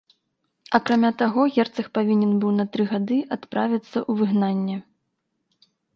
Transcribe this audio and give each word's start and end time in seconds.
Акрамя 0.77 1.09
таго, 1.19 1.41
герцаг 1.57 1.89
павінен 1.97 2.31
быў 2.43 2.51
на 2.61 2.65
тры 2.77 2.83
гады 2.95 3.17
адправіцца 3.37 3.87
ў 3.87 4.11
выгнанне. 4.23 4.77